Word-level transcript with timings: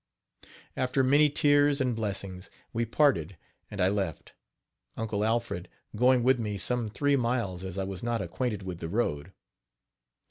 After 0.75 1.03
many 1.03 1.29
tears 1.29 1.79
and 1.79 1.95
blessings, 1.95 2.49
we 2.73 2.85
parted, 2.85 3.37
and 3.69 3.79
I 3.79 3.89
left, 3.89 4.33
Uncle 4.97 5.23
Alfred 5.23 5.69
going 5.95 6.23
with 6.23 6.39
me 6.39 6.57
some 6.57 6.89
three 6.89 7.15
miles, 7.15 7.63
as 7.63 7.77
I 7.77 7.83
was 7.83 8.01
not 8.01 8.19
acquainted 8.19 8.63
with 8.63 8.79
the 8.79 8.89
road. 8.89 9.31